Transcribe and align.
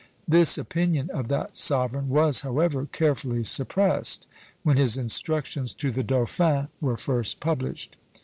This 0.27 0.57
opinion 0.57 1.11
of 1.11 1.27
that 1.27 1.55
sovereign 1.55 2.09
was, 2.09 2.41
however, 2.41 2.87
carefully 2.91 3.43
suppressed, 3.43 4.25
when 4.63 4.75
his 4.75 4.97
"Instructions 4.97 5.75
to 5.75 5.91
the 5.91 6.01
Dauphin" 6.01 6.69
were 6.79 6.97
first 6.97 7.39
published. 7.39 7.97